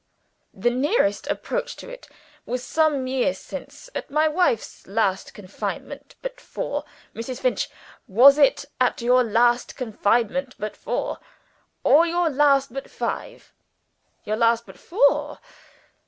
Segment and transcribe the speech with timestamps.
[0.51, 2.07] The nearest approach to it
[2.47, 6.85] was some years since, at my wife's last confinement but four.
[7.13, 7.39] Mrs.
[7.39, 7.69] Finch!
[8.07, 11.19] was it at your last confinement but four?
[11.83, 13.53] or your last but five?
[14.25, 15.37] Your last but four?